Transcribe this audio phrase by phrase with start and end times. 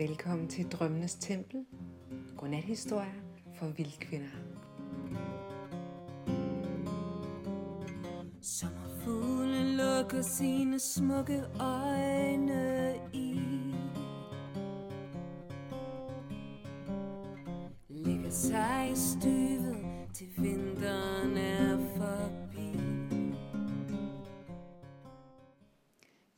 [0.00, 1.64] Velkommen til Drømmenes Tempel.
[2.36, 3.12] Godnathistorier
[3.58, 4.28] for vildkvinder.
[8.42, 13.40] Sommerfuglen lukker sine smukke øjne i
[17.88, 22.80] Ligger sig i støvet til vinteren er forbi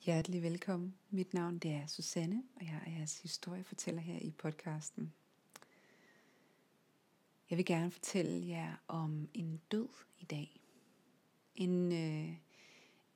[0.00, 0.94] Hjertelig velkommen.
[1.22, 5.12] Mit navn det er Susanne, og jeg er jeres historiefortæller her i podcasten.
[7.50, 10.60] Jeg vil gerne fortælle jer om en død i dag.
[11.54, 12.36] En, øh,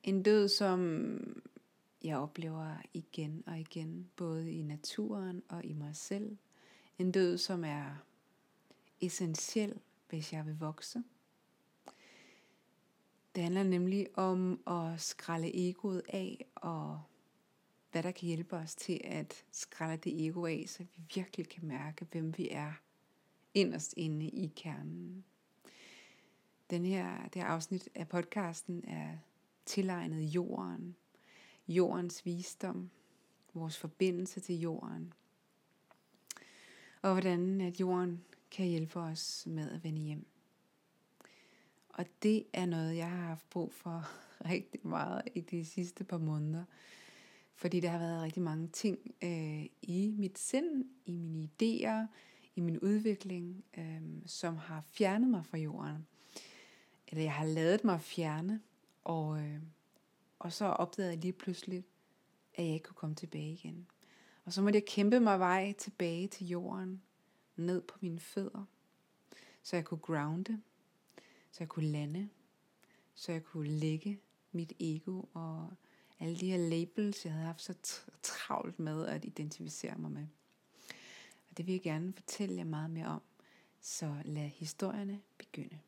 [0.02, 1.42] en død, som
[2.02, 6.36] jeg oplever igen og igen, både i naturen og i mig selv.
[6.98, 7.96] En død, som er
[9.00, 11.02] essentiel, hvis jeg vil vokse.
[13.34, 17.02] Det handler nemlig om at skralde egoet af, og
[17.96, 21.66] hvad der kan hjælpe os til at skrælle det ego af, så vi virkelig kan
[21.66, 22.72] mærke, hvem vi er
[23.54, 25.24] inderst inde i kernen.
[26.70, 29.16] Den her, det her afsnit af podcasten er
[29.66, 30.96] tilegnet jorden,
[31.68, 32.90] jordens visdom,
[33.54, 35.12] vores forbindelse til jorden,
[37.02, 40.26] og hvordan at jorden kan hjælpe os med at vende hjem.
[41.88, 44.08] Og det er noget, jeg har haft brug for
[44.52, 46.64] rigtig meget i de sidste par måneder.
[47.56, 52.06] Fordi der har været rigtig mange ting øh, i mit sind, i mine idéer,
[52.54, 56.06] i min udvikling, øh, som har fjernet mig fra jorden.
[57.08, 58.60] Eller jeg har lavet mig fjerne,
[59.04, 59.60] og, øh,
[60.38, 61.84] og så opdagede jeg lige pludselig,
[62.54, 63.86] at jeg ikke kunne komme tilbage igen.
[64.44, 67.02] Og så måtte jeg kæmpe mig vej tilbage til jorden,
[67.56, 68.64] ned på mine fødder,
[69.62, 70.62] så jeg kunne grounde,
[71.50, 72.28] så jeg kunne lande,
[73.14, 74.20] så jeg kunne lægge
[74.52, 75.72] mit ego og
[76.20, 77.74] alle de her labels, jeg havde haft så
[78.22, 80.26] travlt med at identificere mig med.
[81.50, 83.22] Og det vil jeg gerne fortælle jer meget mere om,
[83.80, 85.78] så lad historierne begynde.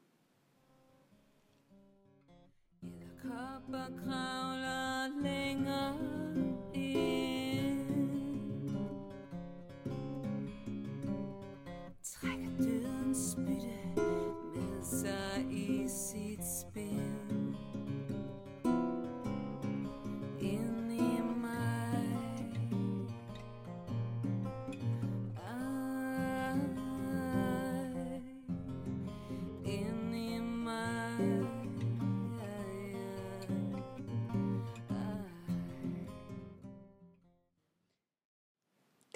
[3.23, 6.18] Kopper kravler længere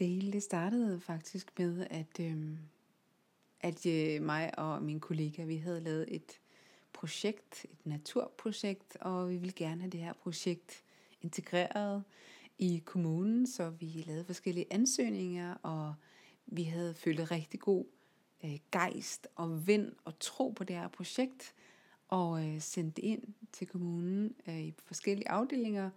[0.03, 2.57] Det hele det startede faktisk med, at, øh,
[3.61, 6.41] at øh, mig og min kollega, vi havde lavet et
[6.93, 10.85] projekt, et naturprojekt, og vi ville gerne have det her projekt
[11.21, 12.05] integreret
[12.59, 15.95] i kommunen, så vi lavede forskellige ansøgninger, og
[16.47, 17.85] vi havde følt rigtig god
[18.45, 21.55] øh, gejst og vind og tro på det her projekt,
[22.09, 25.91] og øh, sendte det ind til kommunen øh, i forskellige afdelinger,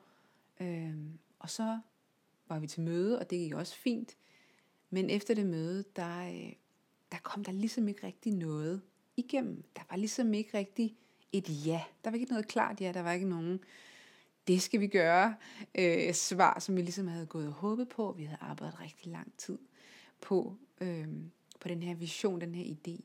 [0.60, 0.96] øh,
[1.40, 1.80] og så
[2.48, 4.18] var vi til møde, og det gik også fint.
[4.90, 6.54] Men efter det møde, der, øh,
[7.12, 8.82] der kom der ligesom ikke rigtig noget
[9.18, 9.64] igennem.
[9.76, 10.96] Der var ligesom ikke rigtig
[11.32, 11.84] et ja.
[12.04, 12.92] Der var ikke noget klart ja.
[12.92, 13.60] Der var ikke nogen,
[14.48, 15.36] det skal vi gøre,
[15.76, 18.12] øh, svar, som vi ligesom havde gået og håbet på.
[18.18, 19.58] Vi havde arbejdet rigtig lang tid
[20.22, 21.08] på, øh,
[21.60, 23.02] på den her vision, den her idé.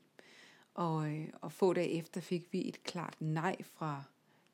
[0.73, 4.03] Og, øh, og få dage efter fik vi et klart nej fra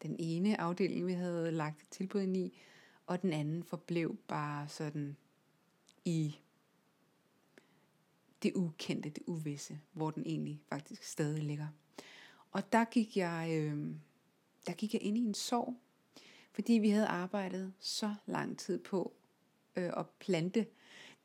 [0.02, 2.58] den ene afdeling, vi havde lagt tilbud ind i,
[3.08, 5.18] og den anden forblev bare sådan
[6.06, 6.40] i
[8.44, 11.68] det ukendte, det uvisse, hvor den egentlig faktisk stadig ligger.
[12.52, 13.96] Og der gik jeg, øh,
[14.68, 15.78] der gik jeg ind i en sorg,
[16.52, 19.14] fordi vi havde arbejdet så lang tid på
[19.76, 20.66] øh, at plante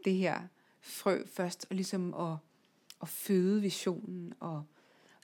[0.05, 0.43] det her
[0.81, 2.37] frø først, og ligesom at,
[3.03, 4.65] at føde visionen, og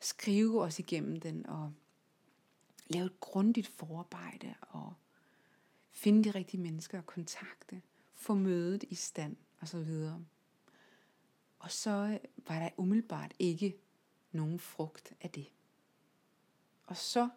[0.01, 1.73] skrive os igennem den, og
[2.87, 4.95] lave et grundigt forarbejde, og
[5.99, 7.83] finde de rigtige mennesker og kontakte,
[8.15, 10.25] få mødet i stand og så videre.
[11.59, 12.19] Og så øh,
[12.49, 13.79] var der umiddelbart ikke
[14.33, 15.47] nogen frugt af det.
[16.87, 17.29] Og så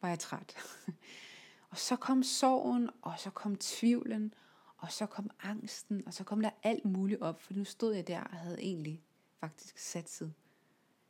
[0.00, 0.56] var jeg træt.
[1.70, 4.34] og så kom sorgen, og så kom tvivlen,
[4.76, 8.06] og så kom angsten, og så kom der alt muligt op, for nu stod jeg
[8.06, 9.02] der og havde egentlig
[9.40, 10.34] faktisk satset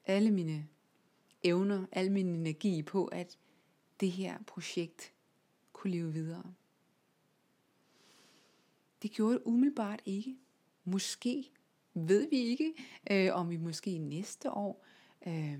[0.04, 0.68] alle mine
[1.42, 3.38] evner, al min energi på, at
[4.00, 5.12] det her projekt
[5.72, 6.54] kunne leve videre.
[9.02, 10.36] Det gjorde det umiddelbart ikke.
[10.84, 11.50] Måske
[11.94, 12.74] ved vi ikke,
[13.10, 14.84] øh, om vi måske næste år
[15.26, 15.58] øh,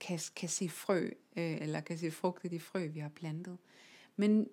[0.00, 3.58] kan, kan se frø, øh, eller kan se frugt af de frø, vi har plantet.
[4.16, 4.48] Men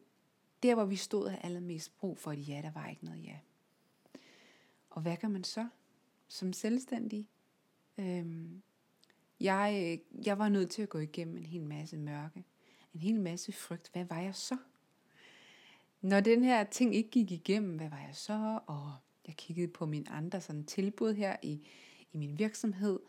[0.64, 3.38] der, hvor vi stod, havde allermest brug for et ja, der var ikke noget ja.
[4.90, 5.68] Og hvad gør man så
[6.28, 7.30] som selvstændig?
[7.98, 8.62] Øhm,
[9.40, 12.46] jeg, jeg var nødt til at gå igennem en hel masse mørke,
[12.94, 13.90] en hel masse frygt.
[13.94, 14.58] Hvad var jeg så?
[16.02, 18.60] Når den her ting ikke gik igennem, hvad var jeg så?
[18.68, 18.94] Og
[19.28, 21.68] jeg kiggede på min andre sådan tilbud her i,
[22.12, 23.00] i min virksomhed,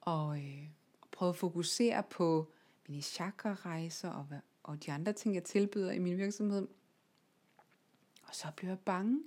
[0.00, 0.68] og, øh,
[1.12, 2.52] prøvede at fokusere på
[2.88, 4.26] mine chakra-rejser og,
[4.62, 6.68] og de andre ting, jeg tilbyder i min virksomhed.
[8.28, 9.22] Og så blev jeg bange.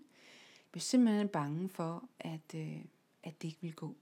[0.60, 2.78] Jeg blev simpelthen bange for, at, øh,
[3.24, 3.96] at det ikke ville gå.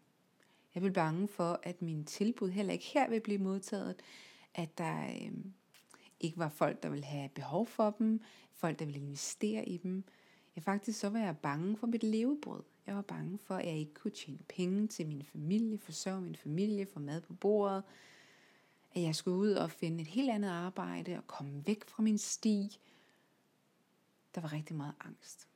[0.75, 3.95] Jeg blev bange for, at min tilbud heller ikke her vil blive modtaget.
[4.53, 5.31] At der øh,
[6.21, 8.21] ikke var folk, der ville have behov for dem.
[8.51, 10.03] Folk, der ville investere i dem.
[10.55, 12.63] Jeg faktisk så var jeg bange for mit levebrød.
[12.87, 16.35] Jeg var bange for, at jeg ikke kunne tjene penge til min familie, forsørge min
[16.35, 17.83] familie, få mad på bordet.
[18.93, 22.17] At jeg skulle ud og finde et helt andet arbejde og komme væk fra min
[22.17, 22.79] sti.
[24.35, 25.47] Der var rigtig meget angst.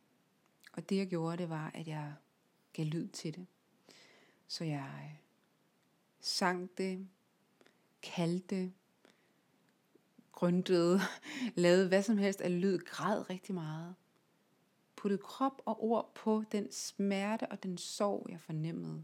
[0.73, 2.13] Og det jeg gjorde, det var, at jeg
[2.73, 3.45] gav lyd til det.
[4.47, 5.17] Så jeg øh,
[6.19, 7.07] sang det,
[8.01, 8.71] kaldte,
[10.36, 11.00] grøntede,
[11.56, 13.96] lavede hvad som helst af lyd, græd rigtig meget.
[14.96, 19.04] Puttede krop og ord på den smerte og den sorg, jeg fornemmede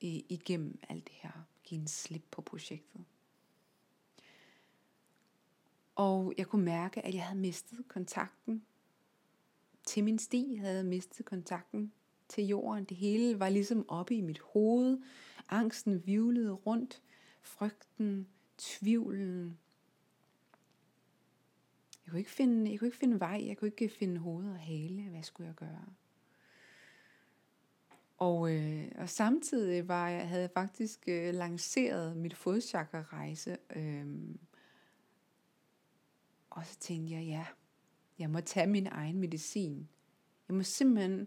[0.00, 1.46] igennem alt det her.
[1.64, 3.04] Give en slip på projektet.
[5.94, 8.64] Og jeg kunne mærke, at jeg havde mistet kontakten
[9.86, 10.54] til min sti.
[10.54, 11.92] Jeg havde mistet kontakten
[12.28, 12.84] til jorden.
[12.84, 14.98] Det hele var ligesom oppe i mit hoved.
[15.48, 17.02] Angsten vivlede rundt.
[17.42, 18.28] Frygten,
[18.58, 19.58] tvivlen.
[22.04, 23.42] Jeg kunne ikke finde, jeg kunne ikke finde vej.
[23.46, 25.02] Jeg kunne ikke finde hoved og hale.
[25.02, 25.84] Hvad skulle jeg gøre?
[28.18, 33.56] Og, øh, og samtidig var jeg, havde jeg faktisk øh, lanceret mit fodchakra-rejse.
[33.76, 34.06] Øh,
[36.50, 37.46] og så tænkte jeg, ja,
[38.18, 39.88] jeg må tage min egen medicin.
[40.48, 41.26] Jeg må simpelthen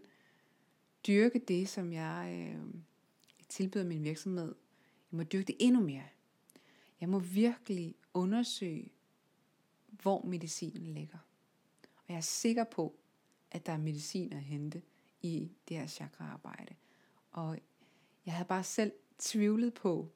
[1.06, 2.74] dyrke det, som jeg øh,
[3.48, 4.54] tilbyder min virksomhed.
[5.12, 6.08] Jeg må dyrke det endnu mere.
[7.00, 8.92] Jeg må virkelig undersøge,
[10.02, 11.18] hvor medicinen ligger.
[11.82, 12.94] Og jeg er sikker på,
[13.50, 14.82] at der er medicin at hente
[15.22, 16.74] i det her chakraarbejde.
[17.30, 17.58] Og
[18.26, 20.12] jeg havde bare selv tvivlet på,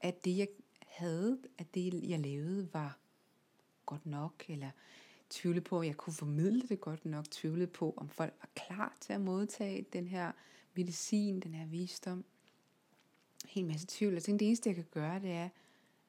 [0.00, 0.48] at det jeg
[0.86, 2.98] havde, at det jeg lavede var
[3.86, 4.70] godt nok, eller
[5.30, 8.96] tvivle på, at jeg kunne formidle det godt nok, tvivle på, om folk var klar
[9.00, 10.32] til at modtage den her
[10.74, 12.24] medicin, den her visdom.
[13.46, 14.12] Helt masse tvivl.
[14.12, 15.48] Jeg tænkte, det eneste, jeg kan gøre, det er,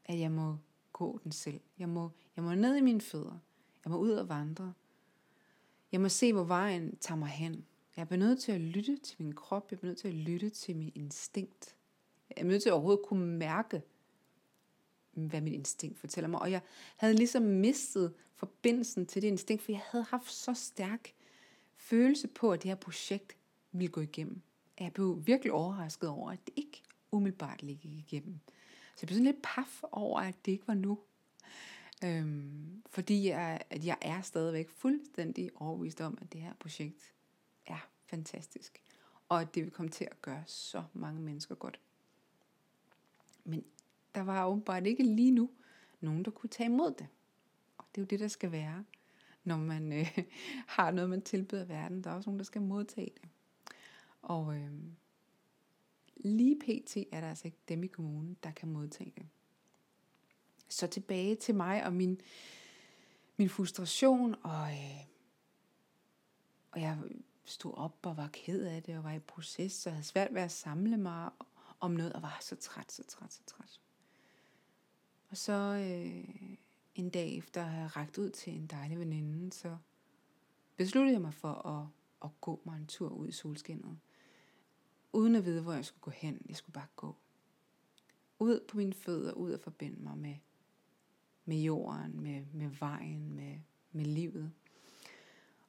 [0.06, 0.57] at jeg må
[0.94, 1.59] gå den selv.
[1.79, 3.39] Jeg må, jeg må ned i mine fødder.
[3.85, 4.73] Jeg må ud og vandre.
[5.91, 7.65] Jeg må se, hvor vejen tager mig hen.
[7.97, 9.71] Jeg er nødt til at lytte til min krop.
[9.71, 11.75] Jeg er nødt til at lytte til min instinkt.
[12.29, 13.81] Jeg er nødt til at overhovedet kunne mærke,
[15.11, 16.41] hvad mit instinkt fortæller mig.
[16.41, 16.61] Og jeg
[16.95, 21.13] havde ligesom mistet forbindelsen til det instinkt, for jeg havde haft så stærk
[21.75, 23.37] følelse på, at det her projekt
[23.71, 24.41] ville gå igennem.
[24.79, 28.39] Jeg blev virkelig overrasket over, at det ikke umiddelbart gik igennem.
[28.95, 30.99] Så jeg blev sådan lidt paf over, at det ikke var nu.
[32.03, 37.13] Øhm, fordi jeg, at jeg er stadigvæk fuldstændig overbevist om, at det her projekt
[37.65, 38.81] er fantastisk.
[39.30, 41.80] Og at det vil komme til at gøre så mange mennesker godt.
[43.44, 43.63] Men
[44.15, 45.50] der var åbenbart ikke lige nu
[46.00, 47.07] nogen, der kunne tage imod det.
[47.78, 48.85] Og det er jo det, der skal være,
[49.44, 50.18] når man øh,
[50.75, 52.04] har noget, man tilbyder verden.
[52.04, 53.30] Der er også nogen, der skal modtage det.
[54.21, 54.71] Og øh,
[56.16, 56.97] lige pt.
[56.97, 59.25] er der altså ikke dem i kommunen, der kan modtage det.
[60.68, 62.22] Så tilbage til mig og min,
[63.38, 65.06] min frustration, og, øh,
[66.72, 66.98] og jeg
[67.45, 70.42] stod op og var ked af det, og var i proces, og havde svært ved
[70.42, 71.30] at samle mig
[71.80, 73.81] om noget, og var så træt, så træt, så træt.
[75.30, 76.57] Og så øh,
[76.95, 79.78] en dag efter at have rækket ud til en dejlig veninde, så
[80.78, 81.88] besluttede jeg mig for at,
[82.24, 83.98] at gå mig en tur ud i solskinnet.
[85.14, 86.42] Uden at vide, hvor jeg skulle gå hen.
[86.50, 87.16] Jeg skulle bare gå.
[88.40, 90.36] Ud på mine fødder, ud og forbinde mig med,
[91.45, 93.56] med jorden, med, med vejen, med,
[93.92, 94.52] med livet.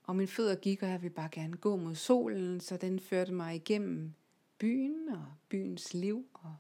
[0.03, 3.33] Og mine fødder gik, og jeg ville bare gerne gå mod solen, så den førte
[3.33, 4.13] mig igennem
[4.59, 6.57] byen og byens liv og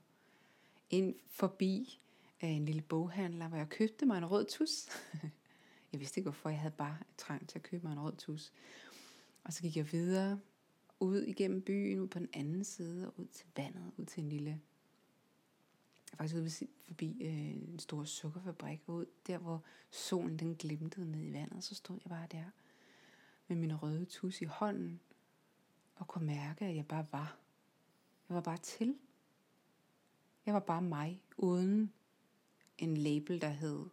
[0.91, 2.01] ind forbi
[2.41, 4.89] af en lille boghandler, hvor jeg købte mig en rød tus.
[5.93, 8.53] jeg vidste ikke hvorfor, jeg havde bare trang til at købe mig en rød tus.
[9.45, 10.41] Og så gik jeg videre
[11.01, 14.29] ud igennem byen, ud på den anden side, og ud til vandet, ud til en
[14.29, 14.61] lille,
[16.19, 21.11] var faktisk ude forbi øh, en stor sukkerfabrik, og ud der, hvor solen den glimtede
[21.11, 22.45] ned i vandet, så stod jeg bare der
[23.49, 25.01] med min røde tus i hånden,
[25.95, 27.39] og kunne mærke, at jeg bare var.
[28.29, 28.97] Jeg var bare til.
[30.47, 31.93] Jeg var bare mig, uden
[32.79, 33.87] en label, der hed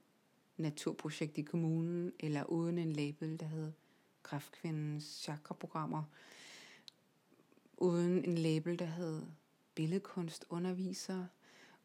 [0.58, 3.72] Naturprojekt i kommunen, eller uden en label, der hed
[4.24, 6.04] Kræftkvindens chakraprogrammer.
[7.78, 9.24] uden en label, der hed
[9.76, 11.26] billedkunstunderviser,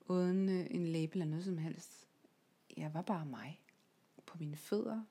[0.08, 2.08] uden øh, en label af noget som helst.
[2.76, 3.60] Jeg var bare mig.
[4.26, 5.02] På mine fødder,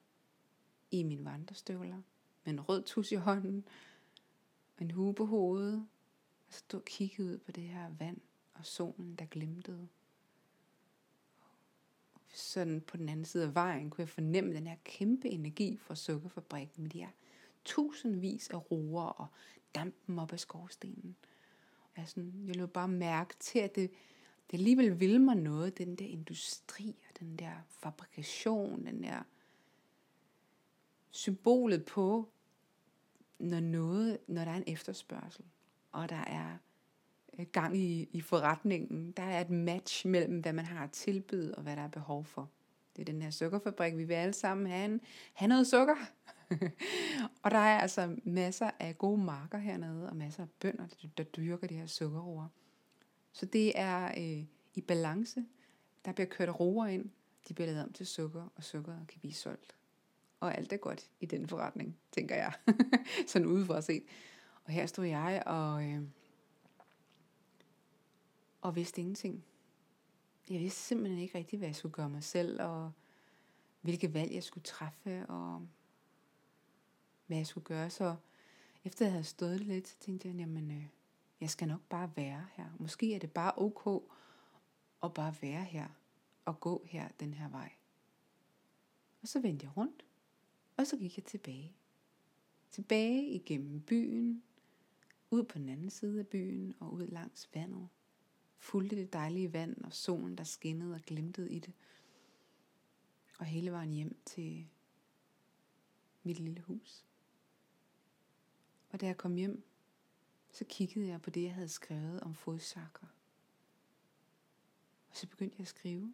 [0.92, 2.02] i mine vandrestøvler,
[2.44, 3.68] med en rød tus i hånden,
[4.80, 5.88] en hue på hovedet,
[6.48, 8.18] og stod og kiggede ud på det her vand
[8.54, 9.88] og solen, der glimtede.
[12.34, 15.96] Sådan på den anden side af vejen kunne jeg fornemme den her kæmpe energi fra
[15.96, 17.10] sukkerfabrikken med de her
[17.66, 19.28] tusindvis af roer og
[19.76, 21.16] dampen op af skorstenen.
[21.82, 23.92] Og jeg, sådan, jeg løb bare mærke til, at det,
[24.52, 29.24] det alligevel vil mig noget, den der industri og den der fabrikation, den der
[31.12, 32.30] symbolet på,
[33.40, 35.46] når, noget, når der er en efterspørgsel,
[35.92, 36.58] og der er
[37.40, 41.56] øh, gang i, i forretningen, der er et match mellem, hvad man har at tilbyde,
[41.56, 42.50] og hvad der er behov for.
[42.96, 45.02] Det er den her sukkerfabrik, vi vil alle sammen have, en,
[45.34, 45.96] have noget sukker.
[47.44, 51.24] og der er altså masser af gode marker hernede, og masser af bønder, der, der
[51.24, 52.48] dyrker de her sukkerroer.
[53.38, 55.46] Så det er øh, i balance.
[56.06, 57.10] Der bliver kørt roer ind,
[57.48, 59.76] de bliver lavet om til sukker, og sukkeret kan blive solgt.
[60.40, 62.54] Og alt er godt i den forretning, tænker jeg.
[63.28, 64.04] Sådan udefra set.
[64.64, 66.02] Og her stod jeg og, øh,
[68.62, 69.46] og vidste ingenting.
[70.50, 72.92] Jeg vidste simpelthen ikke rigtigt, hvad jeg skulle gøre mig selv, og
[73.82, 75.68] hvilke valg jeg skulle træffe, og
[77.28, 77.90] hvad jeg skulle gøre.
[77.90, 78.16] Så
[78.84, 80.97] efter jeg havde stået lidt, så tænkte jeg, jamen, øh,
[81.42, 82.70] jeg skal nok bare være her.
[82.80, 84.04] Måske er det bare ok
[85.04, 85.88] at bare være her
[86.46, 87.72] og gå her den her vej.
[89.22, 90.06] Og så vendte jeg rundt,
[90.78, 91.76] og så gik jeg tilbage.
[92.72, 94.44] Tilbage igennem byen,
[95.32, 97.88] ud på den anden side af byen og ud langs vandet.
[98.58, 101.74] Fulgte det dejlige vand og solen, der skinnede og glimtede i det.
[103.40, 104.68] Og hele vejen hjem til
[106.24, 107.06] mit lille hus.
[108.90, 109.64] Og da jeg kom hjem,
[110.52, 113.08] så kiggede jeg på det, jeg havde skrevet om fodchakra.
[115.10, 116.14] Og så begyndte jeg at skrive.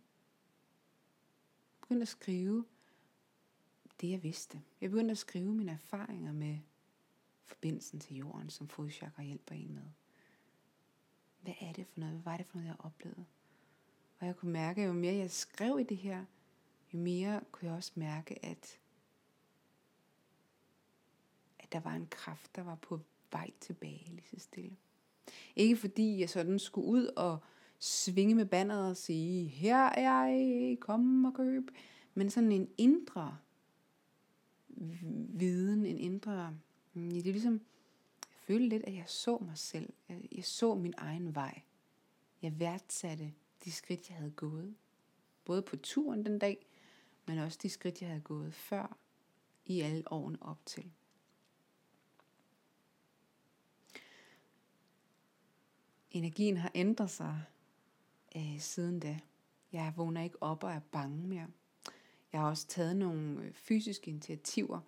[1.74, 2.66] Jeg begyndte at skrive
[4.02, 4.62] det, jeg vidste.
[4.82, 6.60] Jeg begyndte at skrive mine erfaringer med
[7.46, 9.92] forbindelsen til jorden, som fodchakra hjælper en med.
[11.42, 12.16] Hvad er det for noget?
[12.16, 13.25] Hvad var det for noget, jeg oplevede?
[14.20, 16.25] Og jeg kunne mærke, at jo mere jeg skrev i det her,
[16.94, 18.80] jo mere kunne jeg også mærke, at,
[21.60, 23.00] at der var en kraft, der var på
[23.34, 24.75] vej tilbage lige så stille.
[25.56, 27.38] Ikke fordi jeg sådan skulle ud og
[27.80, 31.72] svinge med banderet og sige, her er jeg, kom og køb.
[32.13, 33.38] Men sådan en indre
[35.30, 36.58] viden, en indre...
[36.94, 39.94] Mm, det er ligesom, jeg følte lidt, at jeg så mig selv.
[40.10, 41.62] Jeg, jeg så min egen vej.
[42.42, 43.34] Jeg værdsatte
[43.66, 44.75] de skridt, jeg havde gået.
[45.46, 46.66] Både på turen den dag,
[47.28, 48.98] men også de skridt, jeg havde gået før
[49.66, 50.92] i alle årene op til.
[56.13, 57.41] Energien har ændret sig
[58.36, 59.20] øh, siden da.
[59.72, 61.48] Jeg vågner ikke op og er bange mere.
[62.34, 64.79] Jeg har også taget nogle øh, fysiske initiativer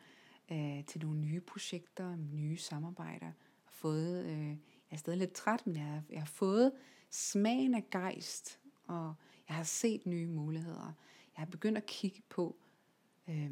[0.51, 3.25] øh, til nogle nye projekter, nye samarbejder.
[3.63, 4.57] Har fået, øh, jeg
[4.91, 6.71] er stadig lidt træt, men jeg har, jeg har fået
[7.09, 9.13] smagen af gejst, og
[9.47, 10.93] jeg har set nye muligheder.
[11.35, 12.55] Jeg har begyndt at kigge på
[13.27, 13.51] øh,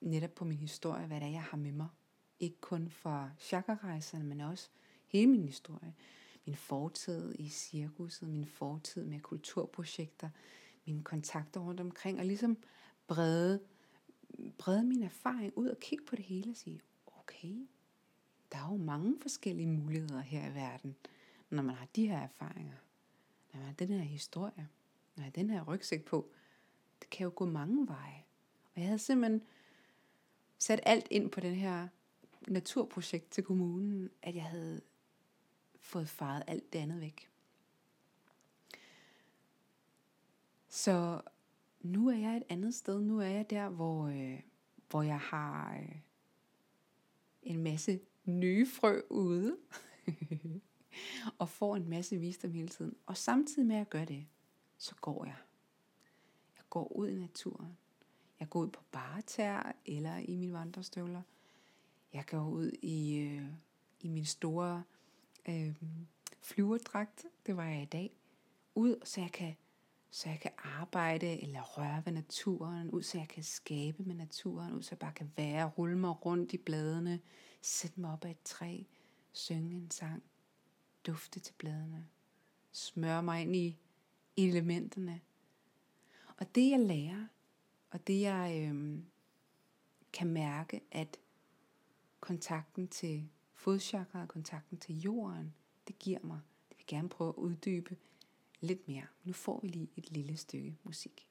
[0.00, 1.88] netop på min historie, hvad det er, jeg har med mig.
[2.40, 4.68] Ikke kun fra chakrarejserne, men også
[5.06, 5.94] hele min historie.
[6.46, 10.30] Min fortid i cirkuset, min fortid med kulturprojekter,
[10.86, 12.56] mine kontakter rundt omkring, og ligesom
[13.06, 13.60] brede,
[14.58, 17.66] brede min erfaring ud og kigge på det hele og sige, okay,
[18.52, 20.96] der er jo mange forskellige muligheder her i verden,
[21.50, 22.76] når man har de her erfaringer,
[23.52, 24.68] når man har den her historie,
[25.16, 26.30] når man har den her rygsæk på.
[27.00, 28.24] Det kan jo gå mange veje.
[28.74, 29.42] Og jeg havde simpelthen
[30.58, 31.88] sat alt ind på den her
[32.48, 34.80] naturprojekt til kommunen, at jeg havde
[35.84, 37.30] fået faret alt det andet væk.
[40.68, 41.20] Så
[41.80, 43.00] nu er jeg et andet sted.
[43.00, 44.40] Nu er jeg der, hvor, øh,
[44.90, 45.96] hvor jeg har øh,
[47.42, 49.56] en masse nye frø ude.
[51.38, 52.96] og får en masse visdom hele tiden.
[53.06, 54.26] Og samtidig med at gøre det,
[54.78, 55.36] så går jeg.
[56.56, 57.78] Jeg går ud i naturen.
[58.40, 61.22] Jeg går ud på baretær eller i mine vandrestøvler.
[62.12, 63.48] Jeg går ud i, øh,
[64.00, 64.82] i min store
[65.48, 65.74] øh,
[66.40, 67.24] flyverdragt.
[67.46, 68.16] Det var jeg i dag.
[68.74, 69.54] Ud, så jeg kan
[70.14, 74.72] så jeg kan arbejde eller røre ved naturen, ud så jeg kan skabe med naturen,
[74.72, 77.20] ud så jeg bare kan være, rulle mig rundt i bladene,
[77.62, 78.82] sætte mig op af et træ,
[79.32, 80.22] synge en sang,
[81.06, 82.06] dufte til bladene,
[82.72, 83.78] smøre mig ind i
[84.36, 85.20] elementerne.
[86.36, 87.26] Og det jeg lærer,
[87.90, 89.04] og det jeg øhm,
[90.12, 91.16] kan mærke, at
[92.20, 93.28] kontakten til
[93.64, 95.54] fodchakra og kontakten til jorden,
[95.88, 96.40] det giver mig.
[96.68, 97.96] Det vil gerne prøve at uddybe
[98.60, 99.06] lidt mere.
[99.24, 101.28] Nu får vi lige et lille stykke musik.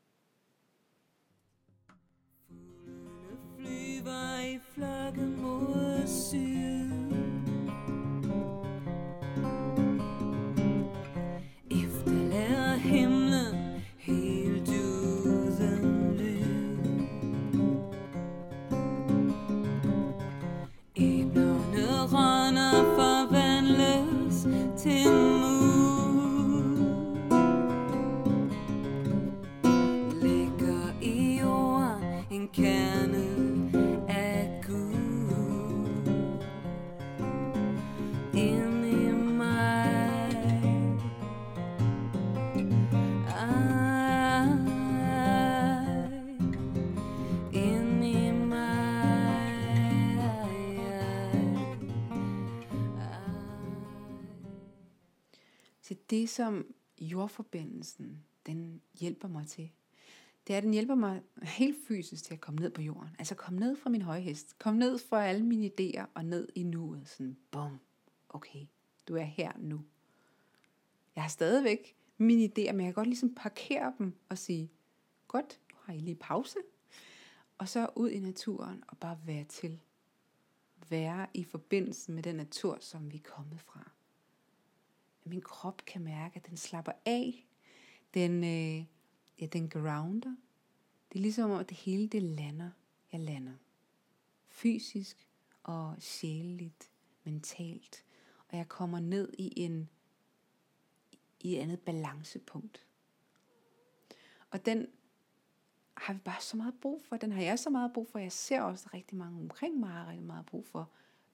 [2.47, 7.02] Fuglene flyver i flokke mod syd
[56.13, 59.71] det, som jordforbindelsen, den hjælper mig til,
[60.47, 63.09] det er, at den hjælper mig helt fysisk til at komme ned på jorden.
[63.19, 64.59] Altså komme ned fra min høje hest.
[64.59, 67.07] Komme ned fra alle mine idéer og ned i nuet.
[67.07, 67.79] Sådan, bum,
[68.29, 68.65] okay,
[69.07, 69.81] du er her nu.
[71.15, 74.71] Jeg har stadigvæk mine idéer, men jeg kan godt ligesom parkere dem og sige,
[75.27, 76.57] godt, nu har I lige pause.
[77.57, 79.79] Og så ud i naturen og bare være til.
[80.89, 83.91] Være i forbindelse med den natur, som vi er kommet fra.
[85.25, 87.47] At min krop kan mærke, at den slapper af.
[88.13, 88.85] Den, øh,
[89.41, 90.35] ja, den grounder.
[91.09, 92.69] Det er ligesom om, at det hele det lander.
[93.11, 93.53] Jeg lander.
[94.47, 95.27] Fysisk
[95.63, 96.89] og sjæleligt,
[97.23, 98.05] mentalt.
[98.49, 99.89] Og jeg kommer ned i en
[101.43, 102.85] i et andet balancepunkt.
[104.51, 104.87] Og den
[105.97, 107.17] har vi bare så meget brug for.
[107.17, 108.19] Den har jeg så meget brug for.
[108.19, 110.89] Jeg ser også rigtig mange omkring mig har rigtig meget brug for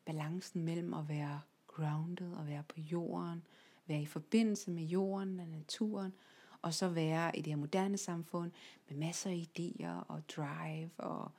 [0.06, 3.44] balancen mellem at være grounded og være på jorden,
[3.90, 6.14] være i forbindelse med jorden og naturen,
[6.62, 8.52] og så være i det her moderne samfund
[8.90, 11.32] med masser af idéer og drive og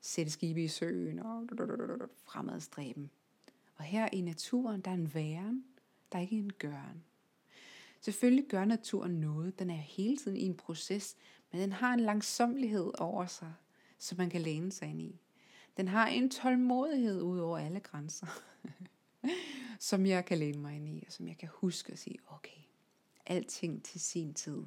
[0.00, 1.48] sætte skibe i søen og
[2.24, 3.10] fremadstræben.
[3.76, 5.64] Og her i naturen, der er en væren,
[6.12, 7.04] der er ikke en gøren.
[8.00, 9.58] Selvfølgelig gør naturen noget.
[9.58, 11.16] Den er hele tiden i en proces,
[11.52, 13.54] men den har en langsomlighed over sig,
[13.98, 15.20] som man kan læne sig ind i.
[15.76, 18.26] Den har en tålmodighed ud over alle grænser,
[19.78, 22.60] som jeg kan læne mig ind i, og som jeg kan huske at sige, okay,
[23.26, 24.62] alting til sin tid.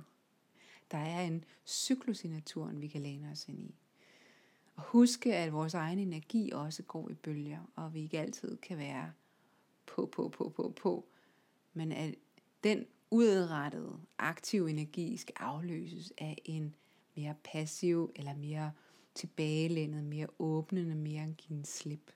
[0.91, 3.75] Der er en cyklus i naturen, vi kan læne os ind i.
[4.75, 8.77] Og huske, at vores egen energi også går i bølger, og vi ikke altid kan
[8.77, 9.11] være
[9.85, 11.05] på, på, på, på, på.
[11.73, 12.15] Men at
[12.63, 16.75] den udrettede, aktive energi skal afløses af en
[17.15, 18.71] mere passiv eller mere
[19.15, 22.11] tilbagelænet, mere åbnende, mere en give slip.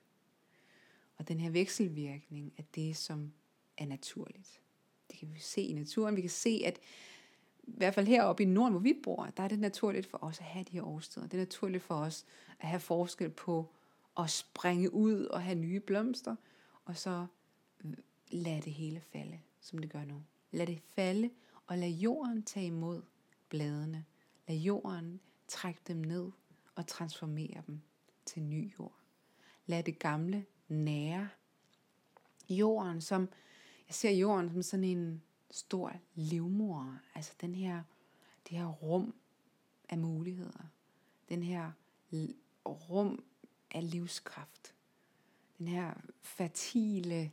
[1.18, 3.32] Og den her vekselvirkning er det, som
[3.78, 4.60] er naturligt.
[5.10, 6.16] Det kan vi se i naturen.
[6.16, 6.78] Vi kan se, at
[7.62, 10.38] i hvert fald heroppe i Norden, hvor vi bor, der er det naturligt for os
[10.38, 11.26] at have de her årsteder.
[11.26, 12.24] Det er naturligt for os
[12.58, 13.66] at have forskel på
[14.18, 16.36] at springe ud og have nye blomster,
[16.84, 17.26] og så
[18.30, 20.22] lade det hele falde, som det gør nu.
[20.50, 21.30] Lad det falde,
[21.66, 23.02] og lad jorden tage imod
[23.48, 24.04] bladene.
[24.48, 26.30] Lad jorden trække dem ned
[26.74, 27.80] og transformere dem
[28.26, 28.96] til ny jord.
[29.66, 31.28] Lad det gamle nære
[32.48, 33.20] jorden, som
[33.88, 36.98] jeg ser jorden som sådan en stor livmor.
[37.14, 37.82] Altså den her,
[38.48, 39.14] det her rum
[39.88, 40.66] af muligheder.
[41.28, 41.72] Den her
[42.66, 43.24] rum
[43.70, 44.74] af livskraft.
[45.58, 47.32] Den her fertile,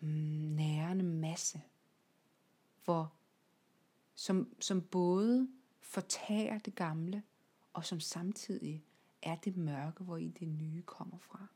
[0.00, 0.08] mm,
[0.56, 1.62] nærende masse
[2.84, 3.12] hvor,
[4.14, 5.48] som, som både
[5.80, 7.22] fortager det gamle,
[7.72, 8.84] og som samtidig
[9.22, 11.46] er det mørke, hvor i det nye kommer fra.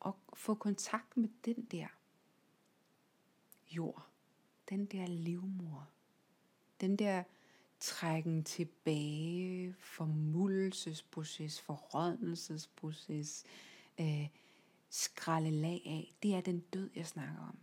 [0.00, 1.86] Og få kontakt med den der
[3.70, 4.06] jord,
[4.68, 5.88] den der livmor,
[6.80, 7.22] den der
[7.80, 13.44] trækken tilbage, formuldelsesproces, forrådnelsesproces,
[14.00, 14.28] øh,
[14.90, 17.58] skralde lag af, det er den død, jeg snakker om.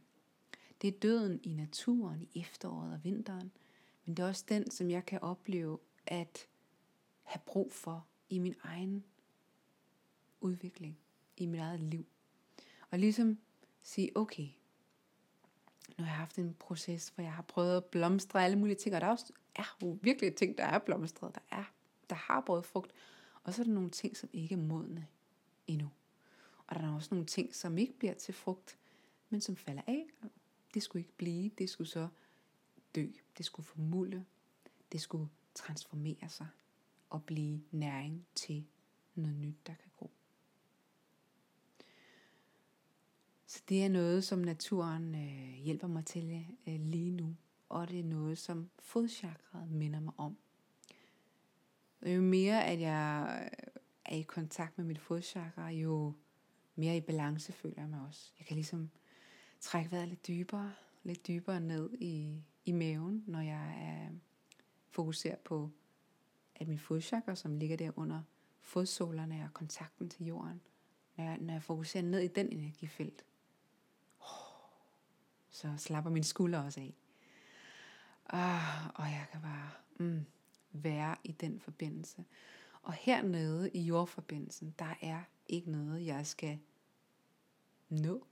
[0.82, 3.52] Det er døden i naturen, i efteråret og vinteren,
[4.06, 6.47] men det er også den, som jeg kan opleve at
[7.23, 9.04] have brug for i min egen
[10.41, 10.97] udvikling,
[11.38, 12.06] i mit eget liv.
[12.91, 13.38] Og ligesom
[13.82, 14.47] sige, okay,
[15.97, 18.95] nu har jeg haft en proces, hvor jeg har prøvet at blomstre alle mulige ting,
[18.95, 21.63] og der er, også, er jo virkelig ting, der er blomstret, der er,
[22.10, 22.91] der har båret frugt,
[23.43, 25.08] og så er der nogle ting, som ikke er modne
[25.67, 25.89] endnu.
[26.67, 28.78] Og der er også nogle ting, som ikke bliver til frugt,
[29.30, 30.06] men som falder af,
[30.73, 32.08] det skulle ikke blive, det skulle så
[32.95, 34.26] dø, det skulle formulde,
[34.91, 36.47] det skulle transformere sig
[37.10, 38.65] og blive næring til
[39.15, 40.12] noget nyt, der kan gro.
[43.58, 47.36] Så det er noget, som naturen øh, hjælper mig til øh, lige nu.
[47.70, 50.38] Og det er noget, som fodchakret minder mig om.
[52.06, 53.70] Jo mere, at jeg øh,
[54.06, 56.13] er i kontakt med mit fodchakra, jo
[56.76, 58.32] mere i balance føler jeg mig også.
[58.39, 58.89] Jeg kan ligesom
[59.60, 64.10] trække vejret lidt dybere, lidt dybere ned i, i maven, når jeg er
[64.89, 65.70] fokuseret på,
[66.56, 68.22] at min fodchakra, som ligger der under
[68.62, 70.62] fodsålerne og kontakten til jorden,
[71.15, 73.24] når jeg, når jeg fokuserer ned i den energifelt,
[75.58, 76.96] så slapper min skulder også af.
[78.30, 80.26] Ah, og jeg kan bare mm,
[80.72, 82.26] være i den forbindelse.
[82.82, 86.60] Og hernede i jordforbindelsen, der er ikke noget, jeg skal
[87.89, 88.26] nå.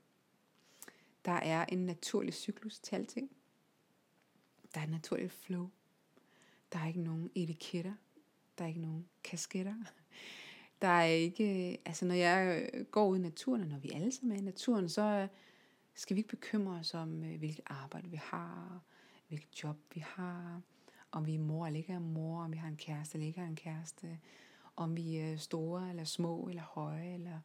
[1.26, 3.32] Der er en naturlig cyklus til alting.
[4.74, 5.70] Der er et naturligt flow.
[6.74, 7.94] Der er ikke nogen etiketter.
[8.58, 9.76] Der er ikke nogen kasketter.
[10.82, 14.36] Der er ikke, altså når jeg går ud i naturen, og når vi alle sammen
[14.36, 15.28] er i naturen, så
[15.96, 18.82] skal vi ikke bekymre os om, øh, hvilket arbejde vi har,
[19.28, 20.62] hvilket job vi har,
[21.12, 23.40] om vi er mor eller ikke er mor, om vi har en kæreste eller ikke
[23.40, 24.20] har en kæreste,
[24.76, 27.40] om vi er store eller små eller høje eller,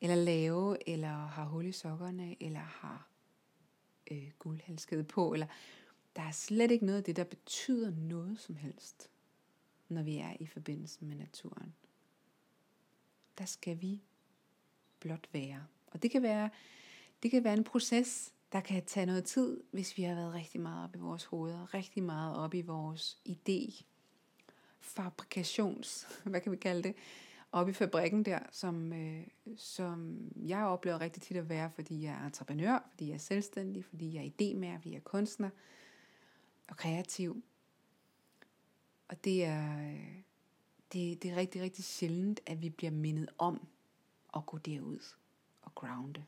[0.00, 3.08] eller lave, eller har hul i sokkerne, eller har
[4.10, 5.46] øh, guldhalskede på, eller
[6.16, 9.10] der er slet ikke noget af det, der betyder noget som helst,
[9.88, 11.74] når vi er i forbindelse med naturen.
[13.38, 14.02] Der skal vi
[15.00, 15.66] blot være.
[15.86, 16.50] Og det kan være,
[17.22, 20.60] det kan være en proces, der kan tage noget tid, hvis vi har været rigtig
[20.60, 23.82] meget op i vores hoveder, rigtig meget op i vores idé,
[24.80, 26.94] fabrikations, hvad kan vi kalde det,
[27.52, 32.12] op i fabrikken der, som, øh, som jeg oplever rigtig tit at være, fordi jeg
[32.12, 35.50] er entreprenør, fordi jeg er selvstændig, fordi jeg er idémær, fordi jeg er kunstner
[36.68, 37.42] og kreativ.
[39.08, 39.94] Og det er,
[40.92, 43.66] det, det er rigtig, rigtig sjældent, at vi bliver mindet om
[44.36, 45.14] at gå derud
[45.62, 46.24] og grounde.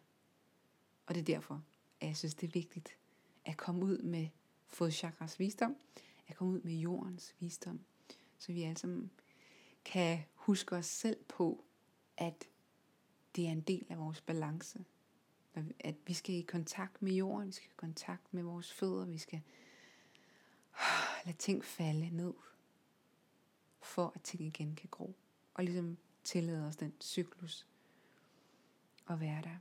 [1.06, 1.62] Og det er derfor,
[2.00, 2.96] at jeg synes, det er vigtigt
[3.44, 4.28] at komme ud med
[4.66, 5.76] fodchakras visdom,
[6.28, 7.80] at komme ud med jordens visdom,
[8.38, 9.10] så vi alle sammen
[9.84, 11.64] kan huske os selv på,
[12.16, 12.44] at
[13.36, 14.84] det er en del af vores balance.
[15.80, 19.18] At vi skal i kontakt med jorden, vi skal i kontakt med vores fødder, vi
[19.18, 19.42] skal
[21.26, 22.34] lade ting falde ned,
[23.80, 25.16] for at ting igen kan gro.
[25.54, 27.66] Og ligesom tillade os den cyklus
[29.08, 29.56] at være der.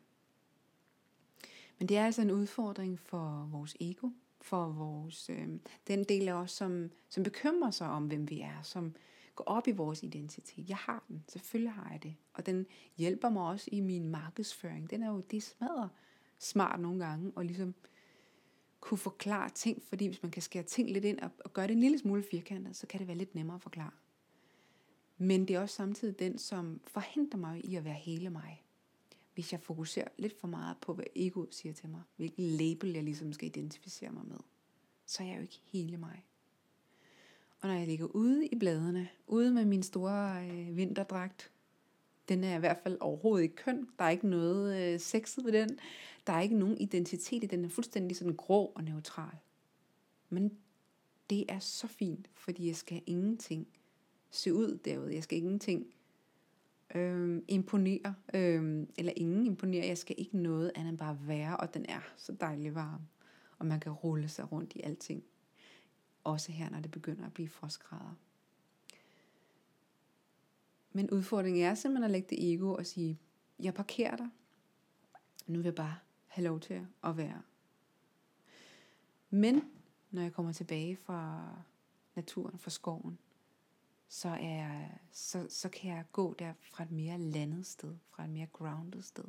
[1.81, 4.09] Men det er altså en udfordring for vores ego,
[4.41, 5.47] for vores, øh,
[5.87, 8.95] den del af os, som, som bekymrer sig om, hvem vi er, som
[9.35, 10.69] går op i vores identitet.
[10.69, 12.15] Jeg har den, selvfølgelig har jeg det.
[12.33, 12.65] Og den
[12.97, 14.89] hjælper mig også i min markedsføring.
[14.89, 15.87] Den er jo det smadrer
[16.39, 17.75] smart nogle gange, og ligesom
[18.79, 21.73] kunne forklare ting, fordi hvis man kan skære ting lidt ind og, og gøre det
[21.73, 23.91] en lille smule firkantet, så kan det være lidt nemmere at forklare.
[25.17, 28.63] Men det er også samtidig den, som forhindrer mig i at være hele mig
[29.33, 33.03] hvis jeg fokuserer lidt for meget på, hvad egoet siger til mig, hvilken label jeg
[33.03, 34.37] ligesom skal identificere mig med,
[35.05, 36.25] så er jeg jo ikke hele mig.
[37.61, 41.51] Og når jeg ligger ude i bladene, ude med min store øh, vinterdragt,
[42.29, 43.87] den er i hvert fald overhovedet ikke køn.
[43.99, 45.79] Der er ikke noget øh, sexet ved den.
[46.27, 47.59] Der er ikke nogen identitet i den.
[47.59, 49.37] Den er fuldstændig sådan grå og neutral.
[50.29, 50.57] Men
[51.29, 53.67] det er så fint, fordi jeg skal ingenting
[54.31, 55.15] se ud derude.
[55.15, 55.93] Jeg skal ingenting
[56.95, 59.87] øh, imponere, øh, eller ingen imponere.
[59.87, 63.01] Jeg skal ikke noget andet end bare være, og den er så dejlig varm.
[63.57, 65.23] Og man kan rulle sig rundt i alting.
[66.23, 68.15] Også her, når det begynder at blive frostgrader.
[70.93, 73.19] Men udfordringen er simpelthen at lægge det ego og sige,
[73.59, 74.27] jeg parkerer dig.
[75.47, 75.95] Nu vil jeg bare
[76.27, 77.41] have lov til at være.
[79.29, 79.61] Men
[80.11, 81.49] når jeg kommer tilbage fra
[82.15, 83.17] naturen, fra skoven,
[84.13, 88.29] så, er, så, så kan jeg gå der fra et mere landet sted, fra et
[88.29, 89.25] mere grounded sted.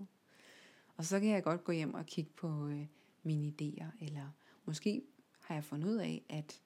[0.96, 2.86] Og så kan jeg godt gå hjem og kigge på øh,
[3.22, 4.28] mine idéer, eller
[4.64, 5.02] måske
[5.40, 6.60] har jeg fundet ud af, at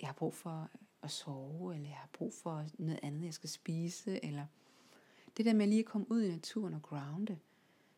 [0.00, 0.70] jeg har brug for
[1.02, 4.46] at sove, eller jeg har brug for noget andet, jeg skal spise, eller
[5.36, 7.38] det der med lige at komme ud i naturen og grounde,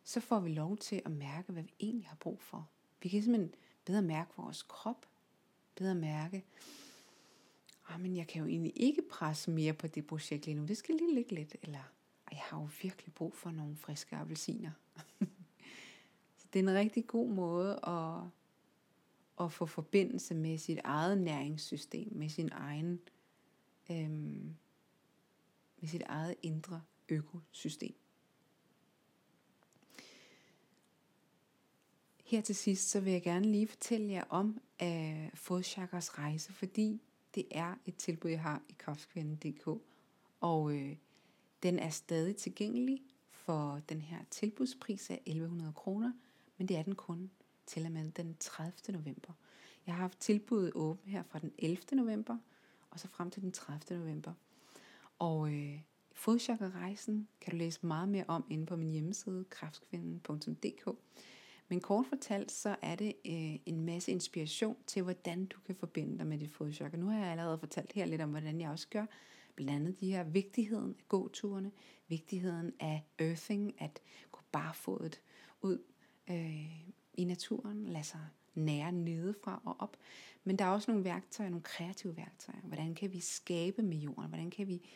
[0.05, 2.69] så får vi lov til at mærke, hvad vi egentlig har brug for.
[3.03, 5.07] Vi kan simpelthen bedre mærke vores krop,
[5.75, 6.45] bedre mærke,
[7.89, 10.77] ah, men jeg kan jo egentlig ikke presse mere på det projekt lige nu, det
[10.77, 11.83] skal lige ligge lidt, eller
[12.31, 14.71] jeg har jo virkelig brug for nogle friske appelsiner.
[16.39, 18.23] så det er en rigtig god måde at,
[19.45, 23.01] at få forbindelse med sit eget næringssystem, med sin egen,
[23.91, 24.57] øhm,
[25.81, 27.95] med sit eget indre økosystem.
[32.25, 37.03] Her til sidst, så vil jeg gerne lige fortælle jer om uh, Fodchakras rejse, fordi
[37.35, 39.69] det er et tilbud, jeg har i kraftkvinden.dk,
[40.41, 40.97] og øh,
[41.63, 46.13] den er stadig tilgængelig for den her tilbudspris af 1100 kroner,
[46.59, 47.31] men det er den kun
[47.67, 48.73] til og med den 30.
[48.89, 49.33] november.
[49.87, 51.83] Jeg har haft tilbuddet åbent her fra den 11.
[51.93, 52.39] november,
[52.91, 53.99] og så frem til den 30.
[53.99, 54.33] november.
[55.19, 55.81] Og øh,
[56.13, 60.89] Fodchakra-rejsen kan du læse meget mere om inde på min hjemmeside, kraftkvinden.dk.
[61.73, 66.19] Men kort fortalt, så er det øh, en masse inspiration til, hvordan du kan forbinde
[66.19, 66.97] dig med dit fodchakra.
[66.97, 69.07] Nu har jeg allerede fortalt her lidt om, hvordan jeg også gør.
[69.55, 71.71] Blandt andet de her vigtigheden af gåturene,
[72.09, 74.01] vigtigheden af earthing, at
[74.33, 75.21] gå barfodet
[75.63, 75.79] ud
[76.31, 78.21] øh, i naturen, lade sig
[78.55, 79.97] nære nedefra og op.
[80.45, 82.61] Men der er også nogle værktøjer, nogle kreative værktøjer.
[82.63, 84.29] Hvordan kan vi skabe med jorden?
[84.29, 84.89] Hvordan kan vi,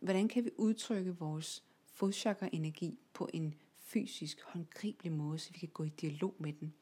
[0.00, 3.54] hvordan kan vi udtrykke vores fodchakra-energi på en
[3.92, 6.74] fysisk, håndgribelig måde, så vi kan gå i dialog med den.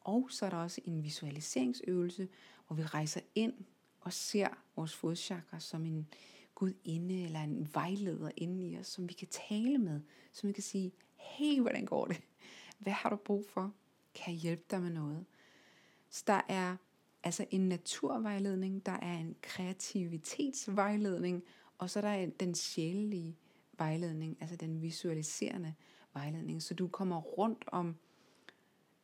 [0.00, 2.28] Og så er der også en visualiseringsøvelse,
[2.66, 3.54] hvor vi rejser ind
[4.00, 6.08] og ser vores fodchakra som en
[6.54, 10.00] gudinde eller en vejleder inde i os, som vi kan tale med,
[10.32, 12.22] som vi kan sige, hey, hvordan går det?
[12.78, 13.74] Hvad har du brug for?
[14.14, 15.24] Kan jeg hjælpe dig med noget?
[16.10, 16.76] Så der er
[17.22, 21.44] altså en naturvejledning, der er en kreativitetsvejledning,
[21.78, 23.36] og så er der den sjælelige
[23.78, 25.74] vejledning, altså den visualiserende
[26.16, 26.62] vejledning.
[26.62, 27.96] Så du kommer rundt om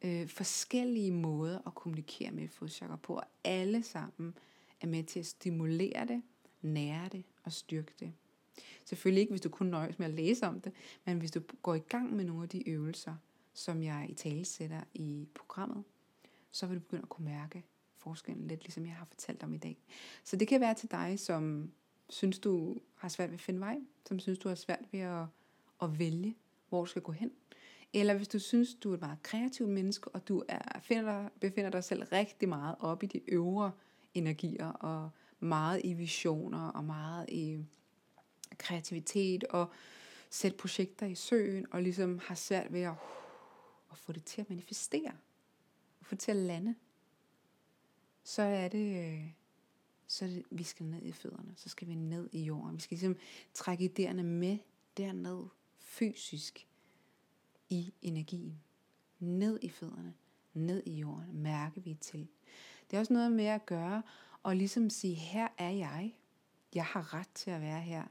[0.02, 4.34] øh, forskellige måder at kommunikere med fodchakra på, og alle sammen
[4.80, 6.22] er med til at stimulere det,
[6.62, 8.12] nære det og styrke det.
[8.84, 10.72] Selvfølgelig ikke, hvis du kun nøjes med at læse om det,
[11.04, 13.14] men hvis du går i gang med nogle af de øvelser,
[13.54, 15.84] som jeg i tale sætter i programmet,
[16.50, 17.64] så vil du begynde at kunne mærke
[17.96, 19.76] forskellen lidt, ligesom jeg har fortalt om i dag.
[20.24, 21.72] Så det kan være til dig, som
[22.08, 25.26] synes, du har svært ved at finde vej, som synes, du har svært ved at,
[25.82, 26.34] at vælge,
[26.72, 27.32] hvor du skal gå hen.
[27.92, 31.30] Eller hvis du synes, du er et meget kreativt menneske, og du er, finder dig,
[31.40, 33.72] befinder dig selv rigtig meget op i de øvre
[34.14, 37.64] energier, og meget i visioner, og meget i
[38.58, 39.70] kreativitet, og
[40.30, 42.94] sætte projekter i søen, og ligesom har svært ved at,
[43.90, 45.12] at få det til at manifestere,
[46.00, 46.74] og få det til at lande,
[48.24, 49.20] så er det,
[50.06, 52.76] så er det, vi skal ned i fødderne, så skal vi ned i jorden.
[52.76, 53.16] Vi skal ligesom
[53.54, 54.58] trække idéerne med
[54.96, 55.44] derned,
[55.92, 56.68] fysisk,
[57.68, 58.62] i energien.
[59.18, 60.14] Ned i fødderne,
[60.54, 62.28] ned i jorden, mærke vi til.
[62.90, 64.02] Det er også noget med at gøre,
[64.42, 66.16] og ligesom sige, her er jeg.
[66.74, 68.04] Jeg har ret til at være her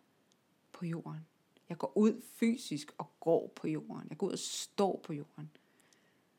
[0.71, 1.27] på jorden.
[1.69, 4.09] Jeg går ud fysisk og går på jorden.
[4.09, 5.51] Jeg går ud og står på jorden.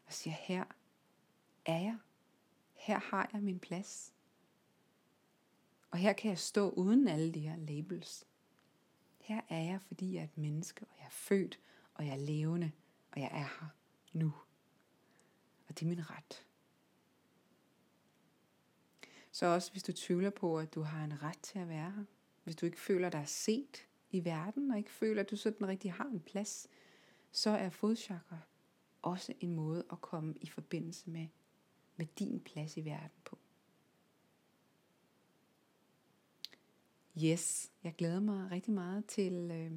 [0.07, 0.65] Og siger, her
[1.67, 1.99] er jeg.
[2.73, 4.13] Her har jeg min plads.
[5.91, 8.27] Og her kan jeg stå uden alle de her labels.
[9.23, 11.61] Her er jeg, fordi jeg er et menneske, og jeg er født,
[11.95, 12.73] og jeg er levende,
[13.13, 13.69] og jeg er her
[14.13, 14.33] nu.
[15.69, 16.47] Og det er min ret.
[19.33, 22.05] Så også hvis du tvivler på, at du har en ret til at være her,
[22.45, 25.93] hvis du ikke føler dig set i verden, og ikke føler, at du sådan rigtig
[25.93, 26.69] har en plads,
[27.31, 28.39] så er fodchakra
[29.03, 31.27] også en måde at komme i forbindelse med,
[31.97, 33.39] med din plads i verden på.
[37.19, 39.71] Yes, jeg glæder mig rigtig meget til øh,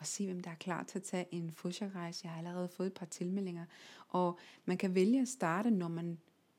[0.00, 2.20] at se, hvem der er klar til at tage en fodchakra-rejse.
[2.24, 3.64] Jeg har allerede fået et par tilmeldinger,
[4.08, 6.18] og man kan vælge at starte, når man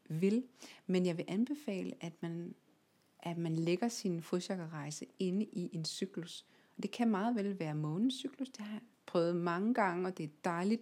[0.09, 0.43] vil,
[0.85, 2.55] men jeg vil anbefale, at man,
[3.19, 6.45] at man lægger sin fodchakra-rejse inde i en cyklus.
[6.77, 10.17] Og det kan meget vel være månens cyklus, det har jeg prøvet mange gange, og
[10.17, 10.81] det er dejligt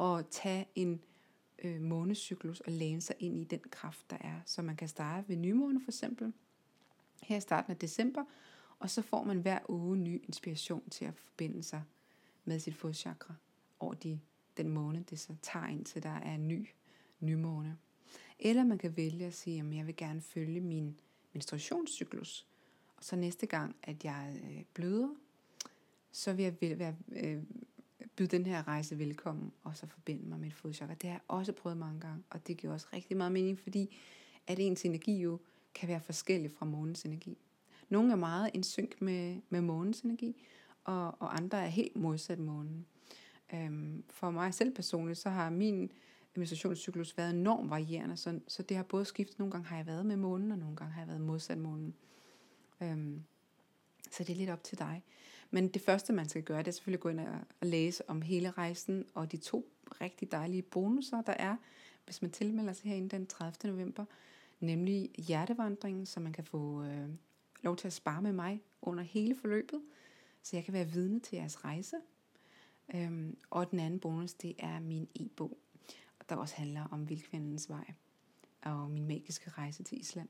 [0.00, 1.00] at tage en
[1.64, 4.40] øh, månedscyklus og læne sig ind i den kraft, der er.
[4.46, 6.32] Så man kan starte ved nymåne for eksempel,
[7.22, 8.24] her i starten af december,
[8.78, 11.82] og så får man hver uge ny inspiration til at forbinde sig
[12.44, 13.34] med sit fodchakra
[13.78, 14.20] over de,
[14.56, 16.68] den måned, det så tager indtil der er en ny
[17.20, 17.76] nymåne.
[18.38, 21.00] Eller man kan vælge at sige, at jeg vil gerne følge min
[21.32, 22.46] menstruationscyklus.
[22.96, 25.14] Og så næste gang, at jeg øh, bløder,
[26.12, 27.42] så vil jeg være, øh,
[28.16, 30.94] byde den her rejse velkommen, og så forbinde mig med et fodchakra.
[30.94, 33.96] Det har jeg også prøvet mange gange, og det giver også rigtig meget mening, fordi
[34.46, 35.38] at ens energi jo
[35.74, 37.38] kan være forskellig fra månens energi.
[37.88, 40.42] Nogle er meget en synk med, med månens energi,
[40.84, 42.86] og, og andre er helt modsat månen.
[43.54, 45.90] Øhm, for mig selv personligt, så har min
[46.36, 49.38] menstruationscyklus været enormt varierende, så, så det har både skiftet.
[49.38, 51.94] Nogle gange har jeg været med månen, og nogle gange har jeg været modsat månen.
[52.82, 53.22] Øhm,
[54.10, 55.02] så det er lidt op til dig.
[55.50, 57.20] Men det første, man skal gøre, det er selvfølgelig at gå ind
[57.60, 61.56] og læse om hele rejsen, og de to rigtig dejlige bonusser, der er,
[62.04, 63.72] hvis man tilmelder sig herinde den 30.
[63.72, 64.04] november,
[64.60, 67.08] nemlig hjertevandringen, så man kan få øh,
[67.62, 69.82] lov til at spare med mig under hele forløbet,
[70.42, 71.96] så jeg kan være vidne til jeres rejse.
[72.94, 75.58] Øhm, og den anden bonus, det er min e-bog,
[76.28, 77.92] der også handler om Vildkvindens vej
[78.62, 80.28] og min magiske rejse til Island.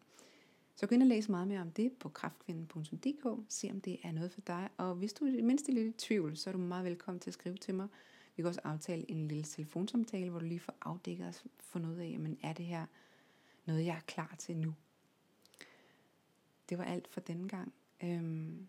[0.76, 3.44] Så gå ind og læs meget mere om det på kraftkvinden.dk.
[3.48, 4.68] Se om det er noget for dig.
[4.76, 7.30] Og hvis du er i mindste lidt i tvivl, så er du meget velkommen til
[7.30, 7.88] at skrive til mig.
[8.36, 11.96] Vi kan også aftale en lille telefonsamtale, hvor du lige får afdækket og fundet ud
[11.96, 12.86] af, men er det her
[13.66, 14.74] noget, jeg er klar til nu?
[16.68, 17.72] Det var alt for denne gang.
[18.02, 18.68] Øhm,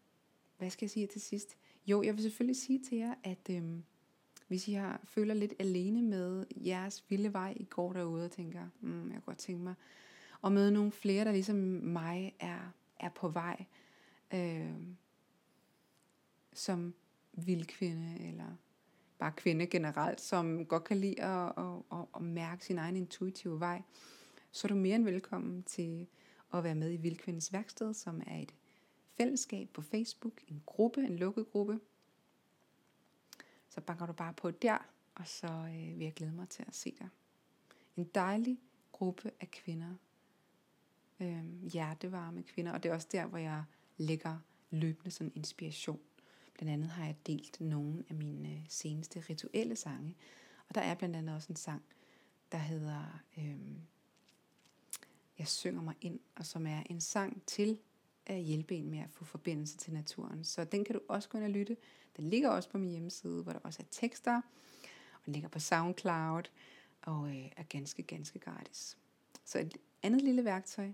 [0.58, 1.58] hvad skal jeg sige til sidst?
[1.88, 3.84] Jo, jeg vil selvfølgelig sige til jer, at øhm,
[4.48, 8.68] hvis I har, føler lidt alene med jeres vilde vej, I går derude og tænker,
[8.82, 9.74] mm, jeg kunne godt tænke mig
[10.44, 13.66] at møde nogle flere, der ligesom mig er, er på vej
[14.34, 14.74] øh,
[16.54, 16.94] som
[17.34, 18.56] vildkvinde, eller
[19.20, 23.60] bare kvinde generelt, som godt kan lide at, at, at, at mærke sin egen intuitive
[23.60, 23.82] vej,
[24.52, 26.08] så er du mere end velkommen til
[26.54, 28.54] at være med i Vildkvindens Værksted, som er et
[29.18, 31.80] fællesskab på Facebook, en gruppe, en lukket gruppe.
[33.70, 34.78] Så banker du bare på der,
[35.16, 37.10] og så øh, vil jeg glæde mig til at se dig.
[37.96, 38.60] En dejlig
[38.92, 39.94] gruppe af kvinder,
[41.20, 43.64] øh, hjertevarme kvinder, og det er også der, hvor jeg
[43.98, 44.38] lægger
[44.70, 46.00] løbende sådan inspiration.
[46.54, 50.16] Blandt andet har jeg delt nogle af mine øh, seneste rituelle sange,
[50.70, 51.84] og der er blandt andet også en sang,
[52.52, 53.58] der hedder øh,
[55.40, 57.78] jeg synger mig ind, og som er en sang til
[58.26, 60.44] at hjælpe en med at få forbindelse til naturen.
[60.44, 61.78] Så den kan du også gå ind og lytte.
[62.18, 64.42] Den ligger også på min hjemmeside, hvor der også er tekster,
[65.14, 66.44] og den ligger på SoundCloud,
[67.02, 68.98] og øh, er ganske, ganske gratis.
[69.46, 70.92] Så et andet lille værktøj,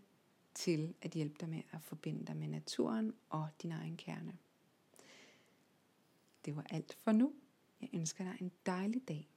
[0.54, 4.38] til at hjælpe dig med at forbinde dig med naturen og din egen kerne.
[6.46, 7.34] Det var alt for nu.
[7.82, 9.33] Jeg ønsker dig en dejlig dag.